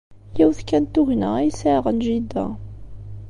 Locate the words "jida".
2.05-2.45